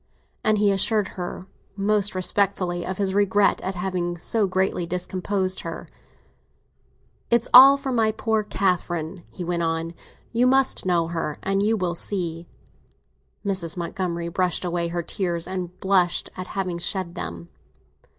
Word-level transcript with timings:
And 0.43 0.57
he 0.57 0.71
assured 0.71 1.09
her 1.09 1.45
most 1.77 2.15
respectfully 2.15 2.83
of 2.83 2.97
his 2.97 3.13
regret 3.13 3.61
at 3.61 3.75
having 3.75 4.17
so 4.17 4.47
greatly 4.47 4.87
discomposed 4.87 5.59
her. 5.59 5.87
"It's 7.29 7.47
all 7.53 7.77
for 7.77 7.91
my 7.91 8.11
poor 8.11 8.41
Catherine," 8.41 9.21
he 9.29 9.43
went 9.43 9.61
on. 9.61 9.93
"You 10.33 10.47
must 10.47 10.87
know 10.87 11.09
her, 11.09 11.37
and 11.43 11.61
you 11.61 11.77
will 11.77 11.93
see." 11.93 12.47
Mrs. 13.45 13.77
Montgomery 13.77 14.27
brushed 14.27 14.65
away 14.65 14.87
her 14.87 15.03
tears, 15.03 15.45
and 15.45 15.79
blushed 15.79 16.31
at 16.35 16.47
having 16.57 16.79
shed 16.79 17.13
them. 17.13 17.49